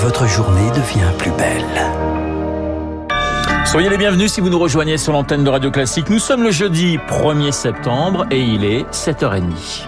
votre 0.00 0.28
journée 0.28 0.70
devient 0.70 1.10
plus 1.18 1.32
belle. 1.32 1.64
Soyez 3.66 3.88
les 3.88 3.98
bienvenus 3.98 4.32
si 4.32 4.40
vous 4.40 4.48
nous 4.48 4.58
rejoignez 4.58 4.96
sur 4.96 5.12
l'antenne 5.12 5.42
de 5.42 5.50
Radio 5.50 5.72
Classique. 5.72 6.08
Nous 6.08 6.20
sommes 6.20 6.44
le 6.44 6.52
jeudi 6.52 6.98
1er 7.08 7.50
septembre 7.50 8.24
et 8.30 8.40
il 8.40 8.64
est 8.64 8.88
7h30. 8.92 9.86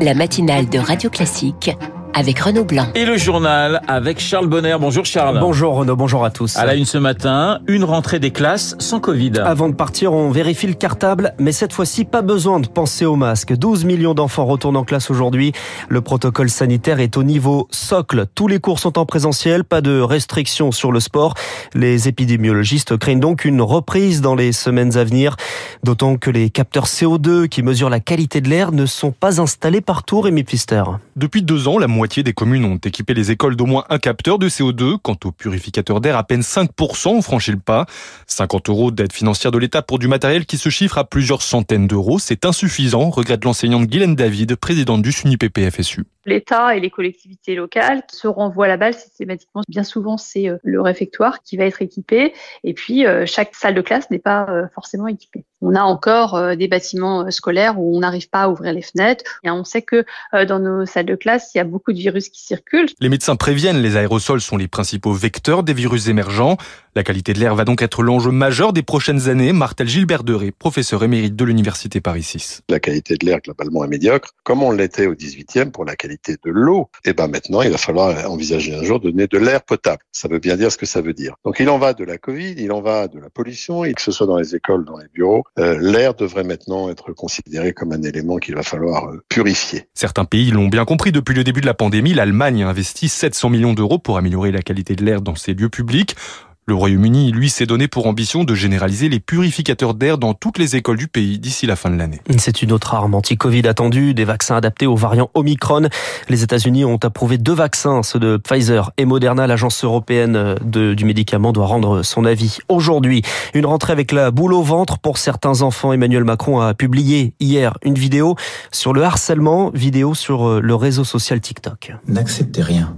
La 0.00 0.14
matinale 0.14 0.70
de 0.70 0.78
Radio 0.78 1.10
Classique 1.10 1.70
avec 2.14 2.38
Renaud 2.38 2.64
Blanc. 2.64 2.86
Et 2.94 3.04
le 3.04 3.16
journal 3.16 3.80
avec 3.88 4.20
Charles 4.20 4.46
Bonner. 4.46 4.76
Bonjour 4.78 5.04
Charles. 5.04 5.38
Bonjour 5.40 5.74
Renaud, 5.74 5.96
bonjour 5.96 6.24
à 6.24 6.30
tous. 6.30 6.56
À 6.56 6.66
la 6.66 6.74
une 6.74 6.84
ce 6.84 6.98
matin, 6.98 7.60
une 7.66 7.84
rentrée 7.84 8.18
des 8.18 8.30
classes 8.30 8.76
sans 8.78 9.00
Covid. 9.00 9.32
Avant 9.44 9.68
de 9.68 9.74
partir, 9.74 10.12
on 10.12 10.30
vérifie 10.30 10.66
le 10.66 10.74
cartable, 10.74 11.34
mais 11.38 11.52
cette 11.52 11.72
fois-ci, 11.72 12.04
pas 12.04 12.22
besoin 12.22 12.60
de 12.60 12.68
penser 12.68 13.06
au 13.06 13.16
masque. 13.16 13.54
12 13.56 13.84
millions 13.84 14.14
d'enfants 14.14 14.44
retournent 14.44 14.76
en 14.76 14.84
classe 14.84 15.10
aujourd'hui. 15.10 15.52
Le 15.88 16.00
protocole 16.00 16.50
sanitaire 16.50 17.00
est 17.00 17.16
au 17.16 17.22
niveau 17.22 17.68
socle. 17.70 18.26
Tous 18.34 18.48
les 18.48 18.60
cours 18.60 18.78
sont 18.78 18.98
en 18.98 19.06
présentiel, 19.06 19.64
pas 19.64 19.80
de 19.80 20.00
restrictions 20.00 20.72
sur 20.72 20.92
le 20.92 21.00
sport. 21.00 21.34
Les 21.74 22.08
épidémiologistes 22.08 22.96
craignent 22.96 23.20
donc 23.20 23.44
une 23.44 23.62
reprise 23.62 24.20
dans 24.20 24.34
les 24.34 24.52
semaines 24.52 24.96
à 24.96 25.04
venir, 25.04 25.36
d'autant 25.82 26.16
que 26.16 26.30
les 26.30 26.50
capteurs 26.50 26.86
CO2 26.86 27.48
qui 27.48 27.62
mesurent 27.62 27.90
la 27.90 28.00
qualité 28.00 28.40
de 28.40 28.48
l'air 28.48 28.72
ne 28.72 28.86
sont 28.86 29.12
pas 29.12 29.40
installés 29.40 29.80
partout, 29.80 30.20
Rémi 30.20 30.44
Pfister. 30.44 30.82
Depuis 31.16 31.42
deux 31.42 31.68
ans, 31.68 31.78
la 31.78 31.88
moitié 31.88 32.01
des 32.06 32.32
communes 32.32 32.64
ont 32.64 32.76
équipé 32.76 33.14
les 33.14 33.30
écoles 33.30 33.56
d'au 33.56 33.66
moins 33.66 33.84
un 33.88 33.98
capteur 33.98 34.38
de 34.38 34.48
CO2. 34.48 34.96
Quant 35.00 35.16
aux 35.24 35.32
purificateurs 35.32 36.00
d'air, 36.00 36.16
à 36.16 36.24
peine 36.24 36.40
5% 36.40 37.08
ont 37.08 37.22
franchi 37.22 37.52
le 37.52 37.58
pas. 37.58 37.86
50 38.26 38.68
euros 38.68 38.90
d'aide 38.90 39.12
financière 39.12 39.52
de 39.52 39.58
l'État 39.58 39.82
pour 39.82 39.98
du 39.98 40.08
matériel 40.08 40.44
qui 40.44 40.58
se 40.58 40.68
chiffre 40.68 40.98
à 40.98 41.04
plusieurs 41.04 41.42
centaines 41.42 41.86
d'euros. 41.86 42.18
C'est 42.18 42.44
insuffisant, 42.44 43.10
regrette 43.10 43.44
l'enseignante 43.44 43.86
Guylaine 43.86 44.16
David, 44.16 44.56
présidente 44.56 45.02
du 45.02 45.12
SUNY 45.12 45.36
PPFSU. 45.36 46.04
L'État 46.24 46.76
et 46.76 46.80
les 46.80 46.90
collectivités 46.90 47.56
locales 47.56 48.02
se 48.10 48.28
renvoient 48.28 48.68
la 48.68 48.76
balle 48.76 48.94
systématiquement. 48.94 49.62
Bien 49.68 49.82
souvent, 49.82 50.16
c'est 50.16 50.48
euh, 50.48 50.56
le 50.62 50.80
réfectoire 50.80 51.42
qui 51.42 51.56
va 51.56 51.64
être 51.64 51.82
équipé. 51.82 52.32
Et 52.62 52.74
puis, 52.74 53.06
euh, 53.06 53.26
chaque 53.26 53.54
salle 53.54 53.74
de 53.74 53.80
classe 53.80 54.08
n'est 54.10 54.20
pas 54.20 54.46
euh, 54.48 54.66
forcément 54.74 55.08
équipée. 55.08 55.44
On 55.60 55.74
a 55.74 55.82
encore 55.82 56.56
des 56.56 56.66
bâtiments 56.66 57.30
scolaires 57.30 57.78
où 57.78 57.96
on 57.96 58.00
n'arrive 58.00 58.28
pas 58.28 58.42
à 58.42 58.48
ouvrir 58.48 58.72
les 58.72 58.82
fenêtres. 58.82 59.24
Et 59.44 59.50
on 59.50 59.62
sait 59.62 59.82
que 59.82 60.04
dans 60.32 60.58
nos 60.58 60.86
salles 60.86 61.06
de 61.06 61.14
classe, 61.14 61.52
il 61.54 61.58
y 61.58 61.60
a 61.60 61.64
beaucoup 61.64 61.92
de 61.92 61.98
virus 61.98 62.30
qui 62.30 62.42
circulent. 62.42 62.88
Les 62.98 63.08
médecins 63.08 63.36
préviennent, 63.36 63.80
les 63.80 63.96
aérosols 63.96 64.40
sont 64.40 64.56
les 64.56 64.66
principaux 64.66 65.12
vecteurs 65.12 65.62
des 65.62 65.72
virus 65.72 66.08
émergents. 66.08 66.56
La 66.96 67.04
qualité 67.04 67.32
de 67.32 67.38
l'air 67.38 67.54
va 67.54 67.64
donc 67.64 67.80
être 67.80 68.02
l'enjeu 68.02 68.32
majeur 68.32 68.72
des 68.72 68.82
prochaines 68.82 69.28
années. 69.28 69.52
Martel 69.52 69.86
Gilbert 69.86 70.24
Deré, 70.24 70.50
professeur 70.50 71.04
émérite 71.04 71.36
de 71.36 71.44
l'Université 71.44 72.00
Paris 72.00 72.24
6. 72.24 72.62
La 72.68 72.80
qualité 72.80 73.16
de 73.16 73.24
l'air 73.24 73.38
globalement 73.40 73.84
est 73.84 73.88
médiocre, 73.88 74.30
comme 74.42 74.64
on 74.64 74.72
l'était 74.72 75.06
au 75.06 75.14
18e 75.14 75.70
pour 75.70 75.84
la 75.84 75.94
qualité 75.94 76.11
de 76.26 76.50
l'eau. 76.50 76.88
Et 77.04 77.12
ben 77.12 77.28
maintenant, 77.28 77.62
il 77.62 77.70
va 77.70 77.78
falloir 77.78 78.30
envisager 78.30 78.74
un 78.74 78.82
jour 78.82 79.00
de 79.00 79.10
donner 79.10 79.26
de 79.26 79.38
l'air 79.38 79.62
potable. 79.62 80.02
Ça 80.12 80.28
veut 80.28 80.38
bien 80.38 80.56
dire 80.56 80.70
ce 80.72 80.78
que 80.78 80.86
ça 80.86 81.00
veut 81.00 81.14
dire. 81.14 81.34
Donc 81.44 81.60
il 81.60 81.68
en 81.68 81.78
va 81.78 81.94
de 81.94 82.04
la 82.04 82.18
Covid, 82.18 82.54
il 82.58 82.72
en 82.72 82.80
va 82.80 83.08
de 83.08 83.18
la 83.18 83.30
pollution, 83.30 83.84
et 83.84 83.92
que 83.94 84.02
ce 84.02 84.12
soit 84.12 84.26
dans 84.26 84.38
les 84.38 84.54
écoles, 84.54 84.84
dans 84.84 84.98
les 84.98 85.08
bureaux, 85.12 85.44
euh, 85.58 85.78
l'air 85.80 86.14
devrait 86.14 86.44
maintenant 86.44 86.88
être 86.88 87.12
considéré 87.12 87.72
comme 87.72 87.92
un 87.92 88.02
élément 88.02 88.38
qu'il 88.38 88.54
va 88.54 88.62
falloir 88.62 89.06
euh, 89.08 89.22
purifier. 89.28 89.88
Certains 89.94 90.24
pays 90.24 90.50
l'ont 90.50 90.68
bien 90.68 90.84
compris 90.84 91.12
depuis 91.12 91.34
le 91.34 91.44
début 91.44 91.60
de 91.60 91.66
la 91.66 91.74
pandémie. 91.74 92.14
L'Allemagne 92.14 92.62
a 92.64 92.68
investi 92.68 93.08
700 93.08 93.50
millions 93.50 93.74
d'euros 93.74 93.98
pour 93.98 94.18
améliorer 94.18 94.52
la 94.52 94.62
qualité 94.62 94.94
de 94.94 95.04
l'air 95.04 95.22
dans 95.22 95.34
ses 95.34 95.54
lieux 95.54 95.68
publics. 95.68 96.16
Le 96.64 96.74
Royaume-Uni, 96.74 97.32
lui, 97.32 97.50
s'est 97.50 97.66
donné 97.66 97.88
pour 97.88 98.06
ambition 98.06 98.44
de 98.44 98.54
généraliser 98.54 99.08
les 99.08 99.18
purificateurs 99.18 99.94
d'air 99.94 100.16
dans 100.16 100.32
toutes 100.32 100.58
les 100.58 100.76
écoles 100.76 100.96
du 100.96 101.08
pays 101.08 101.40
d'ici 101.40 101.66
la 101.66 101.74
fin 101.74 101.90
de 101.90 101.96
l'année. 101.96 102.20
C'est 102.38 102.62
une 102.62 102.70
autre 102.70 102.94
arme 102.94 103.14
anti-Covid 103.14 103.66
attendue, 103.66 104.14
des 104.14 104.24
vaccins 104.24 104.54
adaptés 104.54 104.86
aux 104.86 104.94
variants 104.94 105.28
Omicron. 105.34 105.88
Les 106.28 106.44
États-Unis 106.44 106.84
ont 106.84 107.00
approuvé 107.02 107.36
deux 107.36 107.52
vaccins, 107.52 108.04
ceux 108.04 108.20
de 108.20 108.36
Pfizer 108.36 108.92
et 108.96 109.04
Moderna. 109.04 109.48
L'agence 109.48 109.82
européenne 109.82 110.54
du 110.62 111.04
médicament 111.04 111.52
doit 111.52 111.66
rendre 111.66 112.02
son 112.04 112.24
avis 112.24 112.58
aujourd'hui. 112.68 113.22
Une 113.54 113.66
rentrée 113.66 113.92
avec 113.92 114.12
la 114.12 114.30
boule 114.30 114.52
au 114.52 114.62
ventre 114.62 115.00
pour 115.00 115.18
certains 115.18 115.62
enfants. 115.62 115.92
Emmanuel 115.92 116.22
Macron 116.22 116.60
a 116.60 116.74
publié 116.74 117.34
hier 117.40 117.76
une 117.82 117.96
vidéo 117.96 118.36
sur 118.70 118.92
le 118.92 119.02
harcèlement, 119.02 119.70
vidéo 119.74 120.14
sur 120.14 120.60
le 120.60 120.74
réseau 120.76 121.02
social 121.02 121.40
TikTok. 121.40 121.92
N'acceptez 122.06 122.62
rien. 122.62 122.96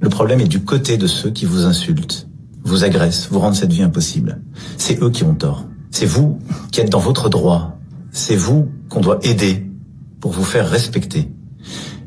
Le 0.00 0.08
problème 0.08 0.40
est 0.40 0.48
du 0.48 0.64
côté 0.64 0.96
de 0.96 1.06
ceux 1.06 1.30
qui 1.30 1.44
vous 1.44 1.66
insultent 1.66 2.28
vous 2.64 2.84
agressent, 2.84 3.28
vous 3.30 3.38
rendent 3.38 3.54
cette 3.54 3.72
vie 3.72 3.82
impossible. 3.82 4.40
C'est 4.76 5.00
eux 5.02 5.10
qui 5.10 5.22
ont 5.24 5.34
tort. 5.34 5.66
C'est 5.90 6.06
vous 6.06 6.38
qui 6.72 6.80
êtes 6.80 6.90
dans 6.90 6.98
votre 6.98 7.28
droit. 7.28 7.78
C'est 8.10 8.36
vous 8.36 8.68
qu'on 8.88 9.00
doit 9.00 9.18
aider 9.22 9.66
pour 10.20 10.32
vous 10.32 10.44
faire 10.44 10.68
respecter. 10.68 11.30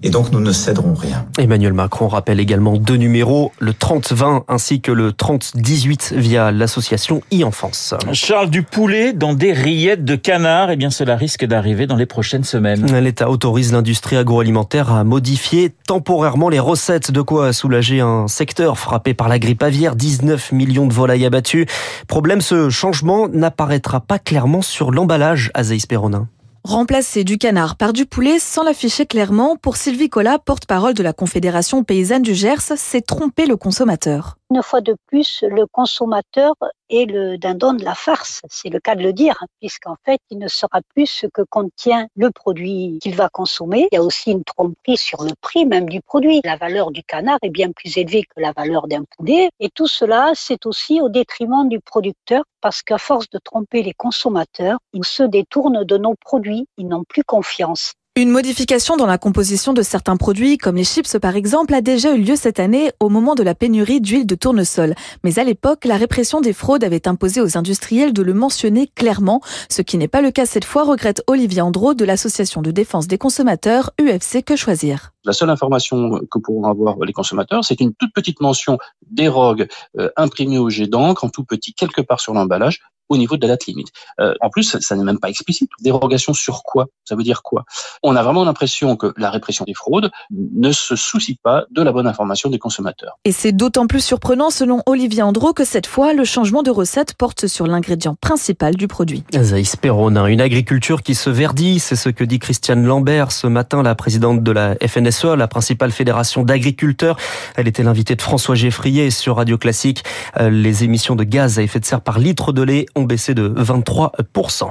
Et 0.03 0.09
donc 0.09 0.31
nous 0.31 0.39
ne 0.39 0.51
céderons 0.51 0.93
rien. 0.93 1.25
Emmanuel 1.37 1.73
Macron 1.73 2.07
rappelle 2.07 2.39
également 2.39 2.77
deux 2.77 2.95
numéros, 2.95 3.51
le 3.59 3.71
30-20 3.71 4.43
ainsi 4.47 4.81
que 4.81 4.91
le 4.91 5.11
30-18 5.11 6.15
via 6.15 6.51
l'association 6.51 7.21
e-enfance. 7.33 7.93
Charles 8.13 8.49
du 8.49 8.63
poulet 8.63 9.13
dans 9.13 9.33
des 9.33 9.53
rillettes 9.53 10.05
de 10.05 10.15
canard, 10.15 10.71
eh 10.71 10.75
bien 10.75 10.89
cela 10.89 11.15
risque 11.15 11.45
d'arriver 11.45 11.87
dans 11.87 11.95
les 11.95 12.05
prochaines 12.05 12.43
semaines. 12.43 12.85
L'État 12.99 13.29
autorise 13.29 13.73
l'industrie 13.73 14.17
agroalimentaire 14.17 14.91
à 14.91 15.03
modifier 15.03 15.73
temporairement 15.87 16.49
les 16.49 16.59
recettes, 16.59 17.11
de 17.11 17.21
quoi 17.21 17.53
soulager 17.53 18.01
un 18.01 18.27
secteur 18.27 18.77
frappé 18.77 19.13
par 19.13 19.27
la 19.27 19.39
grippe 19.39 19.63
aviaire, 19.63 19.95
19 19.95 20.51
millions 20.51 20.87
de 20.87 20.93
volailles 20.93 21.25
abattues. 21.25 21.65
Problème, 22.07 22.41
ce 22.41 22.69
changement 22.69 23.27
n'apparaîtra 23.27 23.99
pas 23.99 24.19
clairement 24.19 24.61
sur 24.61 24.91
l'emballage, 24.91 25.51
Azaïs 25.53 25.85
Perronin. 25.85 26.27
Remplacer 26.67 27.23
du 27.23 27.37
canard 27.37 27.77
par 27.77 27.93
du 27.93 28.05
poulet 28.05 28.39
sans 28.39 28.61
l'afficher 28.61 29.05
clairement, 29.05 29.55
pour 29.55 29.77
Sylvie 29.77 30.09
Collat, 30.09 30.37
porte-parole 30.37 30.93
de 30.93 31.01
la 31.01 31.13
Confédération 31.13 31.85
paysanne 31.85 32.23
du 32.23 32.35
Gers, 32.35 32.75
c'est 32.75 33.05
tromper 33.05 33.45
le 33.45 33.55
consommateur. 33.55 34.35
Une 34.53 34.61
fois 34.61 34.81
de 34.81 34.95
plus, 35.07 35.45
le 35.49 35.65
consommateur 35.65 36.55
est 36.89 37.05
le 37.05 37.37
dindon 37.37 37.73
de 37.73 37.83
la 37.83 37.95
farce, 37.95 38.41
c'est 38.49 38.69
le 38.69 38.79
cas 38.79 38.95
de 38.95 39.03
le 39.03 39.11
dire, 39.11 39.43
puisqu'en 39.59 39.95
fait, 40.05 40.19
il 40.29 40.39
ne 40.39 40.47
saura 40.47 40.79
plus 40.93 41.05
ce 41.05 41.27
que 41.27 41.41
contient 41.49 42.07
le 42.15 42.31
produit 42.31 42.99
qu'il 43.01 43.15
va 43.15 43.27
consommer. 43.29 43.87
Il 43.91 43.95
y 43.95 43.99
a 43.99 44.03
aussi 44.03 44.31
une 44.31 44.43
tromperie 44.45 44.97
sur 44.97 45.23
le 45.23 45.31
prix 45.41 45.65
même 45.65 45.87
du 45.87 46.01
produit. 46.01 46.41
La 46.45 46.55
valeur 46.55 46.91
du 46.91 47.03
canard 47.03 47.39
est 47.43 47.49
bien 47.49 47.71
plus 47.71 47.97
élevée 47.97 48.23
que 48.23 48.41
la 48.41 48.53
valeur 48.53 48.87
d'un 48.87 49.03
poulet. 49.17 49.49
Et 49.59 49.69
tout 49.69 49.87
cela, 49.87 50.31
c'est 50.33 50.65
aussi 50.65 51.01
au 51.01 51.09
détriment 51.09 51.67
du 51.67 51.81
producteur, 51.81 52.43
parce 52.61 52.81
qu'à 52.81 52.97
force 52.97 53.29
de 53.29 53.39
tromper 53.39 53.83
les 53.83 53.93
consommateurs, 53.93 54.79
ils 54.93 55.05
se 55.05 55.23
détournent 55.23 55.83
de 55.83 55.97
nos 55.97 56.15
produits, 56.15 56.67
ils 56.77 56.87
n'ont 56.87 57.03
plus 57.03 57.23
confiance. 57.23 57.93
Une 58.17 58.31
modification 58.31 58.97
dans 58.97 59.05
la 59.05 59.19
composition 59.19 59.73
de 59.73 59.83
certains 59.83 60.17
produits, 60.17 60.57
comme 60.57 60.77
les 60.77 60.83
chips 60.83 61.19
par 61.21 61.35
exemple, 61.35 61.75
a 61.75 61.81
déjà 61.81 62.15
eu 62.15 62.19
lieu 62.23 62.35
cette 62.35 62.59
année 62.59 62.89
au 62.99 63.09
moment 63.09 63.35
de 63.35 63.43
la 63.43 63.53
pénurie 63.53 64.01
d'huile 64.01 64.25
de 64.25 64.33
tournesol. 64.33 64.95
Mais 65.23 65.37
à 65.37 65.43
l'époque, 65.43 65.85
la 65.85 65.97
répression 65.97 66.41
des 66.41 66.51
fraudes 66.51 66.83
avait 66.83 67.07
imposé 67.07 67.41
aux 67.41 67.59
industriels 67.59 68.13
de 68.13 68.23
le 68.23 68.33
mentionner 68.33 68.87
clairement, 68.87 69.39
ce 69.69 69.83
qui 69.83 69.99
n'est 69.99 70.07
pas 70.07 70.21
le 70.21 70.31
cas 70.31 70.47
cette 70.47 70.65
fois, 70.65 70.83
regrette 70.83 71.21
Olivier 71.27 71.61
Andro 71.61 71.93
de 71.93 72.05
l'association 72.05 72.63
de 72.63 72.71
défense 72.71 73.05
des 73.05 73.19
consommateurs 73.19 73.91
UFC 74.01 74.43
Que 74.43 74.55
Choisir. 74.55 75.11
La 75.23 75.33
seule 75.33 75.51
information 75.51 76.19
que 76.31 76.39
pourront 76.39 76.63
avoir 76.63 76.97
les 77.05 77.13
consommateurs, 77.13 77.65
c'est 77.65 77.79
une 77.81 77.93
toute 77.93 78.13
petite 78.15 78.41
mention 78.41 78.79
d'érogue 79.11 79.67
euh, 79.99 80.09
imprimée 80.17 80.57
au 80.57 80.71
jet 80.71 80.87
d'encre 80.87 81.23
en 81.23 81.29
tout 81.29 81.43
petit 81.43 81.75
quelque 81.75 82.01
part 82.01 82.19
sur 82.19 82.33
l'emballage 82.33 82.81
au 83.09 83.17
niveau 83.17 83.37
de 83.37 83.41
la 83.41 83.53
date 83.53 83.65
limite. 83.65 83.89
Euh, 84.19 84.33
en 84.41 84.49
plus, 84.49 84.77
ça, 84.79 84.95
n'est 84.95 85.03
même 85.03 85.19
pas 85.19 85.29
explicite. 85.29 85.69
Dérogation 85.81 86.33
sur 86.33 86.63
quoi? 86.63 86.87
Ça 87.05 87.15
veut 87.15 87.23
dire 87.23 87.43
quoi? 87.43 87.65
On 88.03 88.15
a 88.15 88.23
vraiment 88.23 88.43
l'impression 88.43 88.95
que 88.95 89.13
la 89.17 89.29
répression 89.29 89.65
des 89.65 89.73
fraudes 89.73 90.11
ne 90.31 90.71
se 90.71 90.95
soucie 90.95 91.37
pas 91.41 91.65
de 91.71 91.81
la 91.81 91.91
bonne 91.91 92.07
information 92.07 92.49
des 92.49 92.59
consommateurs. 92.59 93.17
Et 93.25 93.31
c'est 93.31 93.51
d'autant 93.51 93.87
plus 93.87 94.03
surprenant, 94.03 94.49
selon 94.49 94.81
Olivier 94.85 95.23
Andro, 95.23 95.53
que 95.53 95.65
cette 95.65 95.87
fois, 95.87 96.13
le 96.13 96.23
changement 96.23 96.63
de 96.63 96.71
recette 96.71 97.13
porte 97.13 97.47
sur 97.47 97.67
l'ingrédient 97.67 98.15
principal 98.15 98.75
du 98.75 98.87
produit. 98.87 99.23
Zaïs 99.33 99.75
Perronin, 99.75 100.25
une 100.25 100.41
agriculture 100.41 101.03
qui 101.03 101.15
se 101.15 101.29
verdit, 101.29 101.79
c'est 101.79 101.95
ce 101.95 102.09
que 102.09 102.23
dit 102.23 102.39
Christiane 102.39 102.85
Lambert 102.85 103.31
ce 103.31 103.47
matin, 103.47 103.83
la 103.83 103.95
présidente 103.95 104.43
de 104.43 104.51
la 104.51 104.75
FNSE, 104.85 105.25
la 105.25 105.47
principale 105.47 105.91
fédération 105.91 106.43
d'agriculteurs. 106.43 107.17
Elle 107.55 107.67
était 107.67 107.83
l'invitée 107.83 108.15
de 108.15 108.21
François 108.21 108.55
Geffrier 108.55 109.11
sur 109.11 109.37
Radio 109.37 109.57
Classique. 109.57 110.03
Euh, 110.39 110.49
les 110.49 110.83
émissions 110.83 111.15
de 111.15 111.23
gaz 111.23 111.59
à 111.59 111.63
effet 111.63 111.79
de 111.79 111.85
serre 111.85 112.01
par 112.01 112.19
litre 112.19 112.51
de 112.51 112.61
lait 112.61 112.85
ont 112.97 113.03
baissé 113.03 113.33
de 113.33 113.47
23%. 113.49 114.69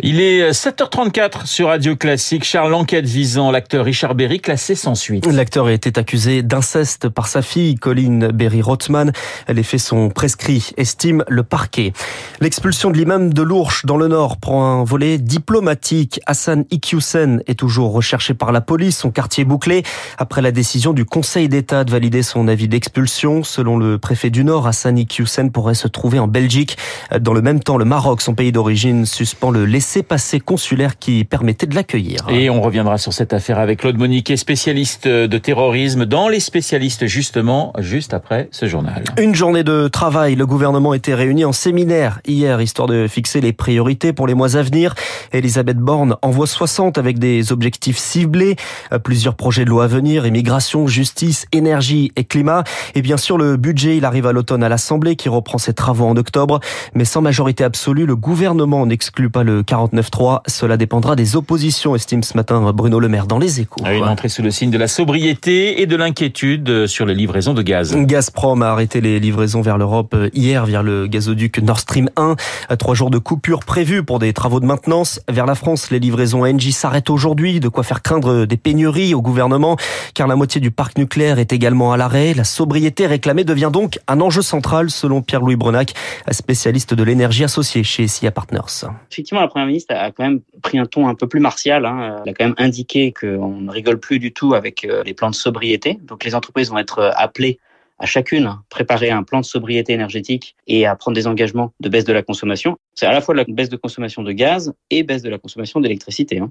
Il 0.00 0.20
est 0.20 0.50
7h34 0.50 1.46
sur 1.46 1.68
Radio 1.68 1.94
Classique. 1.94 2.42
Charles, 2.42 2.72
l'enquête 2.72 3.04
visant 3.04 3.52
l'acteur 3.52 3.84
Richard 3.84 4.16
Berry 4.16 4.40
classé 4.40 4.74
sans 4.74 4.96
suite. 4.96 5.24
L'acteur 5.26 5.68
était 5.68 6.00
accusé 6.00 6.42
d'inceste 6.42 7.08
par 7.08 7.28
sa 7.28 7.42
fille, 7.42 7.76
Colleen 7.76 8.28
Berry-Rothman. 8.28 9.12
Les 9.48 9.62
faits 9.62 9.80
sont 9.80 10.08
prescrits, 10.08 10.72
estime 10.76 11.24
le 11.28 11.44
parquet. 11.44 11.92
L'expulsion 12.40 12.90
de 12.90 12.96
l'imam 12.96 13.32
de 13.32 13.42
l'Ourche 13.42 13.86
dans 13.86 13.96
le 13.96 14.08
Nord 14.08 14.38
prend 14.38 14.80
un 14.80 14.84
volet 14.84 15.18
diplomatique. 15.18 16.20
Hassan 16.26 16.64
Iqiyoussen 16.72 17.42
est 17.46 17.58
toujours 17.58 17.92
recherché 17.92 18.34
par 18.34 18.50
la 18.50 18.60
police, 18.60 18.98
son 18.98 19.12
quartier 19.12 19.44
bouclé, 19.44 19.84
après 20.18 20.42
la 20.42 20.50
décision 20.50 20.92
du 20.92 21.04
Conseil 21.04 21.48
d'État 21.48 21.84
de 21.84 21.92
valider 21.92 22.24
son 22.24 22.48
avis 22.48 22.66
d'expulsion. 22.66 23.44
Selon 23.44 23.78
le 23.78 23.98
préfet 23.98 24.30
du 24.30 24.42
Nord, 24.42 24.66
Hassan 24.66 24.98
Iqiyoussen 24.98 25.52
pourrait 25.52 25.74
se 25.74 25.86
trouver 25.86 26.18
en 26.18 26.26
Belgique 26.26 26.76
dans 27.20 27.32
Dans 27.34 27.40
le 27.40 27.42
même 27.42 27.64
temps, 27.64 27.78
le 27.78 27.84
Maroc, 27.84 28.22
son 28.22 28.34
pays 28.34 28.52
d'origine, 28.52 29.06
suspend 29.06 29.50
le 29.50 29.64
laissez-passer 29.64 30.38
consulaire 30.38 31.00
qui 31.00 31.24
permettait 31.24 31.66
de 31.66 31.74
l'accueillir. 31.74 32.20
Et 32.28 32.48
on 32.48 32.62
reviendra 32.62 32.96
sur 32.96 33.12
cette 33.12 33.32
affaire 33.32 33.58
avec 33.58 33.80
Claude 33.80 33.98
Moniquet, 33.98 34.36
spécialiste 34.36 35.08
de 35.08 35.38
terrorisme, 35.38 36.06
dans 36.06 36.28
les 36.28 36.38
spécialistes 36.38 37.06
justement, 37.06 37.72
juste 37.80 38.14
après 38.14 38.46
ce 38.52 38.66
journal. 38.66 39.02
Une 39.18 39.34
journée 39.34 39.64
de 39.64 39.88
travail, 39.88 40.36
le 40.36 40.46
gouvernement 40.46 40.94
était 40.94 41.12
réuni 41.12 41.44
en 41.44 41.50
séminaire 41.50 42.20
hier, 42.24 42.60
histoire 42.60 42.86
de 42.86 43.08
fixer 43.08 43.40
les 43.40 43.52
priorités 43.52 44.12
pour 44.12 44.28
les 44.28 44.34
mois 44.34 44.54
à 44.54 44.62
venir. 44.62 44.94
Elisabeth 45.32 45.78
Borne 45.78 46.14
envoie 46.22 46.46
60 46.46 46.98
avec 46.98 47.18
des 47.18 47.50
objectifs 47.50 47.98
ciblés, 47.98 48.54
plusieurs 49.02 49.34
projets 49.34 49.64
de 49.64 49.70
loi 49.70 49.84
à 49.84 49.88
venir, 49.88 50.24
immigration, 50.24 50.86
justice, 50.86 51.46
énergie 51.50 52.12
et 52.14 52.22
climat. 52.22 52.62
Et 52.94 53.02
bien 53.02 53.16
sûr, 53.16 53.38
le 53.38 53.56
budget, 53.56 53.96
il 53.96 54.04
arrive 54.04 54.28
à 54.28 54.32
l'automne 54.32 54.62
à 54.62 54.68
l'Assemblée 54.68 55.16
qui 55.16 55.28
reprend 55.28 55.58
ses 55.58 55.74
travaux 55.74 56.06
en 56.06 56.16
octobre. 56.16 56.60
Mais 56.94 57.04
sans 57.04 57.23
majorité 57.24 57.64
absolue, 57.64 58.04
le 58.04 58.16
gouvernement 58.16 58.84
n'exclut 58.84 59.30
pas 59.30 59.44
le 59.44 59.62
49-3. 59.62 60.42
Cela 60.46 60.76
dépendra 60.76 61.16
des 61.16 61.36
oppositions, 61.36 61.96
estime 61.96 62.22
ce 62.22 62.36
matin 62.36 62.70
Bruno 62.72 63.00
Le 63.00 63.08
Maire 63.08 63.26
dans 63.26 63.38
les 63.38 63.60
échos. 63.60 63.82
Une 63.84 64.04
entrée 64.04 64.28
sous 64.28 64.42
le 64.42 64.50
signe 64.50 64.70
de 64.70 64.76
la 64.76 64.88
sobriété 64.88 65.80
et 65.80 65.86
de 65.86 65.96
l'inquiétude 65.96 66.86
sur 66.86 67.06
les 67.06 67.14
livraisons 67.14 67.54
de 67.54 67.62
gaz. 67.62 67.96
Gazprom 67.96 68.60
a 68.60 68.68
arrêté 68.68 69.00
les 69.00 69.18
livraisons 69.20 69.62
vers 69.62 69.78
l'Europe 69.78 70.14
hier 70.34 70.66
via 70.66 70.82
le 70.82 71.06
gazoduc 71.06 71.60
Nord 71.60 71.80
Stream 71.80 72.10
1. 72.16 72.36
Trois 72.78 72.94
jours 72.94 73.10
de 73.10 73.16
coupure 73.16 73.60
prévus 73.60 74.02
pour 74.02 74.18
des 74.18 74.34
travaux 74.34 74.60
de 74.60 74.66
maintenance. 74.66 75.18
Vers 75.26 75.46
la 75.46 75.54
France, 75.54 75.90
les 75.90 76.00
livraisons 76.00 76.44
NG 76.44 76.72
s'arrêtent 76.72 77.08
aujourd'hui. 77.08 77.58
De 77.58 77.68
quoi 77.68 77.84
faire 77.84 78.02
craindre 78.02 78.44
des 78.44 78.58
pénuries 78.58 79.14
au 79.14 79.22
gouvernement, 79.22 79.78
car 80.12 80.28
la 80.28 80.36
moitié 80.36 80.60
du 80.60 80.70
parc 80.70 80.98
nucléaire 80.98 81.38
est 81.38 81.54
également 81.54 81.90
à 81.90 81.96
l'arrêt. 81.96 82.34
La 82.34 82.44
sobriété 82.44 83.06
réclamée 83.06 83.44
devient 83.44 83.70
donc 83.72 83.98
un 84.08 84.20
enjeu 84.20 84.42
central, 84.42 84.90
selon 84.90 85.22
Pierre-Louis 85.22 85.56
Brenac, 85.56 85.94
spécialiste 86.30 86.92
de 86.92 87.02
l'énergie 87.02 87.13
associé 87.22 87.84
chez 87.84 88.08
SIA 88.08 88.30
Partners. 88.30 88.88
Effectivement, 89.10 89.40
la 89.40 89.48
Première 89.48 89.66
ministre 89.66 89.94
a 89.94 90.10
quand 90.10 90.24
même 90.24 90.40
pris 90.62 90.78
un 90.78 90.86
ton 90.86 91.06
un 91.08 91.14
peu 91.14 91.28
plus 91.28 91.40
martial. 91.40 91.84
Hein. 91.86 92.22
Elle 92.24 92.30
a 92.30 92.34
quand 92.34 92.44
même 92.44 92.54
indiqué 92.58 93.12
qu'on 93.12 93.60
ne 93.60 93.70
rigole 93.70 94.00
plus 94.00 94.18
du 94.18 94.32
tout 94.32 94.54
avec 94.54 94.84
euh, 94.84 95.02
les 95.04 95.14
plans 95.14 95.30
de 95.30 95.34
sobriété. 95.34 95.98
Donc 96.02 96.24
les 96.24 96.34
entreprises 96.34 96.70
vont 96.70 96.78
être 96.78 96.98
euh, 96.98 97.10
appelées 97.14 97.60
à 97.98 98.06
chacune 98.06 98.58
préparer 98.70 99.10
un 99.10 99.22
plan 99.22 99.40
de 99.40 99.44
sobriété 99.44 99.92
énergétique 99.92 100.56
et 100.66 100.86
à 100.86 100.96
prendre 100.96 101.14
des 101.14 101.26
engagements 101.26 101.72
de 101.80 101.88
baisse 101.88 102.04
de 102.04 102.12
la 102.12 102.22
consommation. 102.22 102.76
C'est 102.94 103.06
à 103.06 103.12
la 103.12 103.20
fois 103.20 103.34
la 103.34 103.44
baisse 103.46 103.68
de 103.68 103.76
consommation 103.76 104.22
de 104.22 104.32
gaz 104.32 104.72
et 104.90 105.02
baisse 105.02 105.22
de 105.22 105.30
la 105.30 105.38
consommation 105.38 105.80
d'électricité. 105.80 106.38
Hein. 106.38 106.50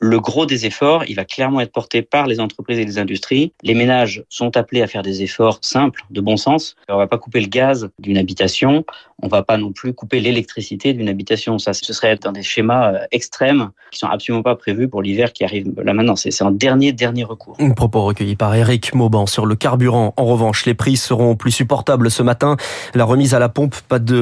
Le 0.00 0.20
gros 0.20 0.46
des 0.46 0.66
efforts, 0.66 1.04
il 1.08 1.14
va 1.14 1.24
clairement 1.24 1.60
être 1.60 1.72
porté 1.72 2.02
par 2.02 2.26
les 2.26 2.40
entreprises 2.40 2.78
et 2.78 2.84
les 2.84 2.98
industries. 2.98 3.52
Les 3.62 3.74
ménages 3.74 4.24
sont 4.28 4.56
appelés 4.56 4.82
à 4.82 4.86
faire 4.86 5.02
des 5.02 5.22
efforts 5.22 5.58
simples, 5.62 6.04
de 6.10 6.20
bon 6.20 6.36
sens. 6.36 6.76
On 6.88 6.96
va 6.96 7.06
pas 7.06 7.18
couper 7.18 7.40
le 7.40 7.46
gaz 7.46 7.88
d'une 7.98 8.18
habitation, 8.18 8.84
on 9.22 9.28
va 9.28 9.42
pas 9.42 9.56
non 9.56 9.72
plus 9.72 9.94
couper 9.94 10.20
l'électricité 10.20 10.92
d'une 10.92 11.08
habitation. 11.08 11.58
Ça, 11.58 11.72
ce 11.72 11.92
serait 11.92 12.16
dans 12.16 12.32
des 12.32 12.42
schémas 12.42 12.92
euh, 12.92 12.98
extrêmes 13.10 13.70
qui 13.90 13.98
sont 13.98 14.08
absolument 14.08 14.42
pas 14.42 14.56
prévus 14.56 14.88
pour 14.88 15.02
l'hiver 15.02 15.32
qui 15.32 15.44
arrive 15.44 15.72
là 15.80 15.94
maintenant. 15.94 16.16
C'est 16.16 16.42
en 16.42 16.50
dernier, 16.50 16.92
dernier 16.92 17.24
recours. 17.24 17.56
Un 17.58 17.70
propos 17.70 18.02
recueilli 18.04 18.36
par 18.36 18.54
Eric 18.54 18.94
Mauban 18.94 19.26
sur 19.26 19.46
le 19.46 19.56
carburant. 19.56 20.12
En 20.16 20.26
revanche, 20.26 20.66
les 20.66 20.74
prix 20.76 20.96
seront 20.96 21.34
plus 21.34 21.50
supportables 21.50 22.10
ce 22.10 22.22
matin. 22.22 22.56
La 22.94 23.04
remise 23.04 23.34
à 23.34 23.40
la 23.40 23.48
pompe 23.48 23.74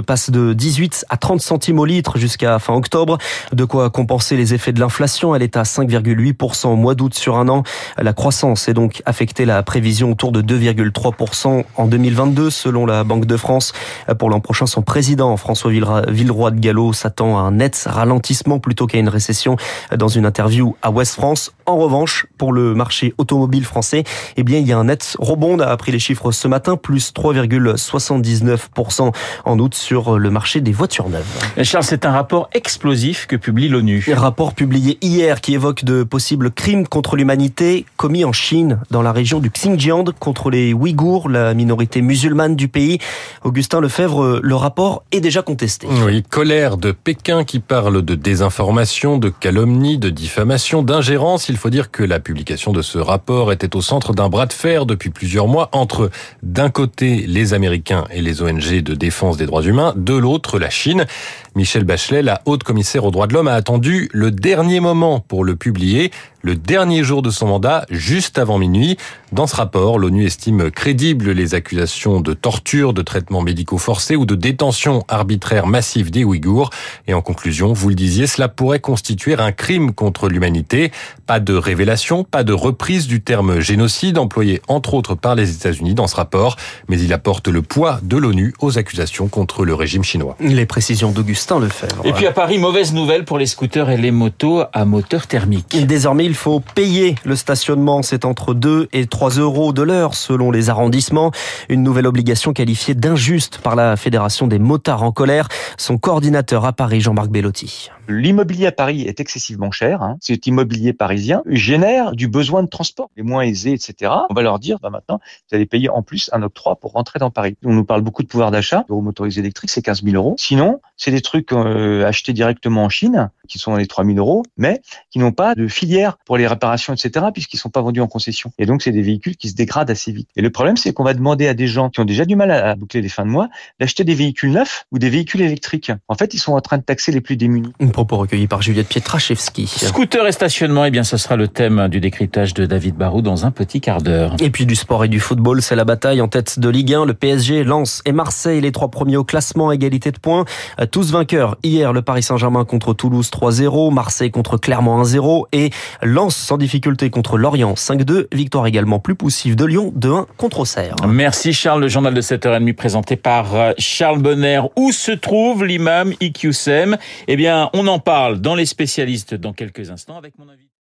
passe 0.07 0.31
de 0.31 0.55
18 0.55 1.05
à 1.11 1.17
30 1.17 1.41
centimes 1.41 1.79
au 1.79 1.85
litre 1.85 2.19
jusqu'à 2.19 2.59
fin 2.59 2.75
octobre. 2.75 3.19
De 3.53 3.65
quoi 3.65 3.91
compenser 3.91 4.37
les 4.37 4.55
effets 4.55 4.73
de 4.73 4.81
l'inflation. 4.81 5.35
Elle 5.35 5.43
est 5.43 5.57
à 5.57 5.63
5,8% 5.63 6.69
au 6.69 6.77
mois 6.77 6.95
d'août 6.95 7.15
sur 7.15 7.37
un 7.37 7.49
an. 7.49 7.63
La 7.99 8.13
croissance 8.13 8.69
est 8.69 8.75
donc 8.75 9.03
affectée 9.05 9.45
la 9.45 9.63
prévision 9.63 10.13
autour 10.13 10.33
de 10.33 10.41
2,3% 10.41 11.65
en 11.77 11.87
2022 11.87 12.51
selon 12.51 12.87
la 12.87 13.05
Banque 13.05 13.27
de 13.27 13.37
France. 13.37 13.73
Pour 14.19 14.31
l'an 14.31 14.41
prochain, 14.41 14.67
son 14.67 14.83
président 14.83 15.37
François 15.37 15.71
Villeroy 15.71 16.51
de 16.53 16.61
Gallo 16.61 16.93
s'attend 16.93 17.39
à 17.39 17.43
un 17.43 17.53
net 17.53 17.87
ralentissement 17.89 18.59
plutôt 18.59 18.87
qu'à 18.87 18.99
une 18.99 19.09
récession 19.09 19.57
dans 19.97 20.09
une 20.09 20.27
interview 20.27 20.77
à 20.83 20.91
Ouest 20.91 21.15
France. 21.15 21.53
En 21.67 21.77
revanche, 21.77 22.27
pour 22.39 22.53
le 22.53 22.75
marché 22.75 23.15
automobile 23.19 23.65
français, 23.65 24.05
eh 24.37 24.43
bien, 24.43 24.59
il 24.59 24.67
y 24.67 24.73
a 24.73 24.79
un 24.79 24.85
net 24.85 25.17
rebond, 25.19 25.59
a 25.61 25.67
appris 25.67 25.93
les 25.93 25.99
chiffres 25.99 26.31
ce 26.45 26.49
matin, 26.49 26.77
plus 26.77 27.15
3,79% 27.15 29.13
en 29.47 29.59
août 29.59 29.75
sur 29.75 30.19
le 30.19 30.29
marché 30.29 30.61
des 30.61 30.73
voitures 30.73 31.09
neuves. 31.09 31.25
Charles, 31.63 31.85
c'est 31.85 32.05
un 32.05 32.11
rapport 32.11 32.51
explosif 32.53 33.27
que 33.27 33.37
publie 33.37 33.71
l'ONU. 33.71 34.05
Un 34.13 34.21
rapport 34.21 34.53
publié 34.53 34.99
hier 35.01 35.41
qui 35.41 35.55
évoque 35.55 35.85
de 35.85 36.03
possibles 36.03 36.51
crimes 36.51 36.87
contre 36.87 37.17
l'humanité 37.17 37.87
commis 37.97 38.27
en 38.27 38.35
Chine, 38.35 38.79
dans 38.91 39.01
la 39.01 39.13
région 39.13 39.41
du 39.41 39.49
Xinjiang, 39.49 40.05
contre 40.19 40.51
les 40.51 40.75
Ouïghours, 40.75 41.31
la 41.31 41.55
minorité 41.55 42.03
musulmane 42.03 42.57
du 42.57 42.69
pays. 42.69 42.99
Augustin 43.43 43.81
Lefebvre, 43.81 44.41
le 44.43 44.55
rapport 44.55 45.03
est 45.13 45.21
déjà 45.21 45.41
contesté. 45.41 45.87
Oui, 46.05 46.23
colère 46.23 46.77
de 46.77 46.93
Pékin 46.93 47.45
qui 47.45 47.59
parle 47.59 48.03
de 48.03 48.15
désinformation, 48.15 49.17
de 49.17 49.31
calomnie, 49.31 49.97
de 49.97 50.11
diffamation, 50.11 50.83
d'ingérence. 50.83 51.49
Il 51.49 51.57
faut 51.57 51.71
dire 51.71 51.91
que 51.91 52.03
la 52.03 52.21
publication 52.21 52.73
de 52.73 52.83
ce 52.83 52.99
rapport 52.99 53.51
était 53.51 53.75
au 53.75 53.81
centre 53.81 54.13
d'un 54.13 54.29
bras 54.29 54.45
de 54.45 54.53
fer 54.53 54.85
depuis 54.85 55.09
plusieurs 55.09 55.49
mois 55.49 55.71
entre, 55.73 56.11
d'un 56.45 56.69
côté, 56.69 57.25
les 57.27 57.55
Américains 57.55 58.05
et 58.11 58.21
les 58.21 58.43
ONG 58.43 58.83
de 58.83 58.95
défense 58.95 59.39
des 59.39 59.47
droits 59.47 59.63
humains, 59.63 59.95
de 59.97 60.15
l'autre, 60.15 60.59
la 60.59 60.69
Chine. 60.69 61.07
Michel 61.55 61.85
Bachelet, 61.85 62.23
la 62.23 62.43
haute 62.45 62.65
commissaire 62.65 63.05
aux 63.07 63.11
droits 63.11 63.27
de 63.27 63.33
l'homme, 63.33 63.49
a 63.49 63.55
attendu 63.55 64.11
le 64.13 64.31
dernier 64.31 64.81
moment 64.81 65.21
pour 65.21 65.43
le 65.43 65.57
publier, 65.57 66.11
le 66.45 66.55
dernier 66.55 67.03
jour 67.03 67.23
de 67.23 67.31
son 67.31 67.47
mandat, 67.47 67.87
juste 67.91 68.39
avant 68.39 68.59
minuit. 68.59 68.99
Dans 69.33 69.47
ce 69.47 69.57
rapport, 69.57 69.99
l'ONU 69.99 70.27
estime 70.27 70.71
crédibles 70.71 71.33
les 71.33 71.55
accusations 71.55 72.21
de 72.21 72.35
torture, 72.35 72.93
de 72.93 73.01
traitements 73.03 73.41
médicaux 73.41 73.79
forcés 73.79 74.15
ou 74.15 74.27
de 74.27 74.35
détention 74.35 75.05
arbitraire 75.09 75.67
massive 75.67 76.11
des 76.11 76.23
Ouïghours. 76.23 76.71
Et 77.09 77.15
en 77.15 77.23
conclusion, 77.23 77.73
vous 77.73 77.89
le 77.89 77.95
disiez, 77.95 78.27
cela 78.27 78.49
pourrait 78.49 78.79
constituer 78.79 79.35
un 79.35 79.53
crime 79.53 79.93
contre 79.93 80.29
l'humanité. 80.29 80.93
Pas 81.27 81.41
de 81.41 81.55
révélation, 81.55 82.25
pas 82.25 82.45
de 82.45 82.53
reprise 82.53 83.07
du 83.07 83.23
terme 83.23 83.61
génocide 83.61 84.19
employé 84.19 84.61
entre 84.69 84.93
autres 84.93 85.15
par 85.15 85.35
les 85.35 85.51
États-Unis 85.51 85.95
dans 85.95 86.07
ce 86.07 86.17
rapport, 86.17 86.57
mais 86.89 87.01
il 87.01 87.13
apporte 87.15 87.49
le 87.49 87.63
poids 87.63 87.99
de 88.03 88.19
l'ONU 88.19 88.53
aux 88.61 88.77
accusations 88.77 89.29
contre 89.29 89.65
le 89.65 89.75
régime 89.75 90.05
chinois. 90.05 90.37
Les 90.41 90.67
précisions 90.67 91.11
d'Augustin 91.11 91.59
Lefebvre. 91.59 92.05
Et 92.05 92.13
puis 92.13 92.27
à 92.27 92.33
Paris, 92.33 92.59
mauvaise 92.59 92.93
nouvelle 92.93 93.25
pour 93.25 93.39
les 93.39 93.47
scooters 93.47 93.89
et 93.89 93.97
les 93.97 94.11
motos 94.11 94.65
à 94.75 94.85
moteur 94.85 95.27
thermique. 95.27 95.87
Désormais, 95.87 96.27
il 96.27 96.34
faut 96.35 96.61
payer 96.61 97.15
le 97.25 97.37
stationnement. 97.37 98.03
C'est 98.03 98.25
entre 98.25 98.55
2 98.55 98.89
et 98.93 99.07
3 99.07 99.31
euros 99.39 99.73
de 99.73 99.83
l'heure 99.83 100.15
selon 100.15 100.51
les 100.51 100.71
arrondissements. 100.71 101.31
Une 101.69 101.83
nouvelle 101.83 102.07
obligation 102.07 102.53
qualifiée 102.53 102.95
d'injuste 102.95 103.59
par 103.59 103.77
la 103.77 103.97
Fédération 103.97 104.47
des 104.47 104.59
motards 104.59 105.03
en 105.03 105.13
colère. 105.13 105.49
Son 105.79 105.99
coordinateur 105.99 106.65
à 106.65 106.73
Paris, 106.73 107.01
Jean-Marc 107.01 107.29
Bellotti. 107.29 107.91
L'immobilier 108.09 108.67
à 108.67 108.73
Paris 108.73 109.03
est 109.03 109.21
excessivement 109.21 109.71
cher. 109.71 110.03
Hein. 110.03 110.19
Cet 110.21 110.47
immobilier 110.47 110.93
parisien 110.93 111.43
génère 111.47 112.13
du 112.13 112.29
besoin 112.29 112.63
de 112.63 112.69
transport. 112.69 113.11
Les 113.17 113.23
moins 113.23 113.43
aisés, 113.43 113.73
etc. 113.73 114.13
On 114.29 114.35
va 114.35 114.43
leur 114.43 114.59
dire, 114.59 114.79
bah 114.81 114.91
maintenant, 114.91 115.21
vous 115.49 115.57
allez 115.57 115.67
payer 115.67 115.89
en 115.89 116.03
plus 116.03 116.31
un 116.33 116.43
octroi 116.43 116.77
pour 116.77 116.93
rentrer 116.93 117.19
dans 117.19 117.31
Paris. 117.31 117.57
On 117.65 117.73
nous 117.73 117.85
parle 117.85 118.03
beaucoup 118.03 118.23
de 118.23 118.29
pouvoir 118.29 118.51
d'achat. 118.51 118.85
Le 118.89 118.97
motorisé 118.97 119.41
électrique, 119.41 119.71
c'est 119.71 119.83
15 119.83 120.03
000 120.03 120.17
euros. 120.17 120.35
Sinon, 120.39 120.81
c'est 120.97 121.11
des 121.11 121.21
trucs 121.21 121.53
euh, 121.53 122.07
achetés 122.07 122.33
directement 122.33 122.85
en 122.85 122.89
Chine, 122.89 123.31
qui 123.49 123.59
sont 123.59 123.71
dans 123.71 123.77
les 123.77 123.87
3 123.87 124.05
000 124.05 124.19
euros, 124.19 124.43
mais 124.57 124.81
qui 125.11 125.19
n'ont 125.19 125.33
pas 125.33 125.55
de 125.55 125.69
filière 125.69 126.17
pour 126.27 126.37
les 126.37 126.47
réparations, 126.47 126.95
etc., 126.95 127.27
puisqu'ils 127.33 127.59
sont 127.59 127.71
pas 127.71 127.83
vendus 127.83 128.01
en 128.01 128.07
concession. 128.07 128.53
Et 128.59 128.67
donc, 128.67 128.83
c'est 128.83 128.93
des 128.93 129.03
véhicules 129.03 129.37
qui 129.37 129.49
se 129.49 129.55
dégradent 129.55 129.91
assez 129.91 130.13
vite. 130.13 130.29
Et 130.37 130.43
le 130.43 130.51
problème, 130.51 130.77
c'est 130.77 130.93
qu'on 130.93 131.05
va 131.05 131.15
demander 131.15 131.49
à 131.49 131.55
des 131.55 131.67
gens 131.67 131.91
qui 131.91 132.01
ont 132.01 132.05
déjà 132.05 132.25
du 132.25 132.37
mal 132.37 132.51
à 132.51 132.75
boucler 132.75 133.01
les 133.03 133.09
fins 133.09 133.25
de 133.25 133.31
mois 133.31 133.49
d'acheter 133.81 134.05
des 134.05 134.15
véhicules 134.15 134.53
neufs 134.53 134.85
ou 134.93 134.99
des 134.99 135.11
véhicules 135.11 135.43
électriques. 135.43 135.93
En 136.09 136.15
fait, 136.15 136.35
ils 136.35 136.39
sont 136.39 136.53
en 136.53 136.61
train 136.61 136.79
de 136.79 136.83
taxer 136.83 137.13
les 137.13 137.21
plus 137.21 137.37
démunis. 137.37 137.73
Un 137.81 137.89
propos 137.89 138.17
recueilli 138.17 138.47
par 138.47 138.63
Juliette 138.63 138.89
Pietraszewski. 138.89 139.67
Scooter 139.67 140.27
et 140.27 140.33
stationnement, 140.33 140.85
eh 140.85 140.91
bien, 140.91 141.05
ce 141.05 141.17
sera 141.17 141.37
le 141.37 141.49
thème 141.49 141.89
du 141.89 142.01
décryptage 142.01 142.55
de 142.55 142.67
David 142.67 142.97
Barou 142.97 143.23
dans 143.23 143.47
un 143.47 143.51
petit 143.51 143.81
quart 143.81 144.03
d'heure. 144.03 144.37
Et 144.41 144.51
puis 144.51 144.67
du 144.67 144.75
sport 144.75 145.05
et 145.05 145.09
du 145.09 145.21
football, 145.21 145.63
c'est 145.63 145.77
la 145.77 145.85
bataille 145.85 146.21
en 146.21 146.29
tête 146.29 146.59
de 146.59 146.69
Ligue 146.69 146.95
1. 146.95 147.05
Le 147.05 147.15
PSG, 147.15 147.65
Lens 147.65 148.03
et 148.05 148.13
Marseille, 148.13 148.61
les 148.61 148.73
trois 148.73 148.89
premiers 148.89 149.17
au 149.17 149.25
classement, 149.25 149.73
égalité 149.73 150.11
de 150.11 150.19
points. 150.19 150.45
Tous 150.91 151.11
vainqueurs. 151.11 151.57
Hier, 151.63 151.93
le 151.93 152.03
Paris 152.03 152.23
Saint-Germain 152.23 152.65
contre 152.65 152.95
Toulouse 152.95 153.31
3-0, 153.35 153.93
Marseille 153.93 154.31
contre 154.31 154.57
Clermont 154.57 155.03
1-0 155.03 155.45
et 155.53 155.71
Lens 156.03 156.37
sans 156.37 156.57
difficulté 156.57 157.11
contre 157.11 157.37
Lorient 157.37 157.75
5-2. 157.75 158.27
Victoire 158.33 158.67
également 158.67 158.99
plus 158.99 159.15
poussive 159.15 159.57
de 159.57 159.65
Lyon 159.65 159.93
2-1 159.99 160.27
contre 160.37 160.61
Auxerre. 160.61 160.95
Merci 161.07 161.53
Charles, 161.53 161.81
le 161.81 161.89
journal 161.89 162.15
de 162.15 162.21
7h30 162.21 162.75
présenté 162.75 163.17
par 163.17 163.75
Charles 163.79 164.21
Bonner. 164.21 164.61
Où 164.77 164.93
se 164.93 165.13
trouve 165.13 165.65
l'imam 165.65 166.13
IQSM 166.21 166.97
Eh 167.29 167.37
bien, 167.37 167.71
on 167.75 167.87
en 167.87 167.99
parle 167.99 168.41
dans 168.41 168.55
les 168.55 168.67
spécialistes 168.67 169.35
dans 169.35 169.53
quelques 169.53 169.91
instants 169.91 170.17
avec 170.17 170.39
mon 170.39 170.49
invité. 170.49 170.69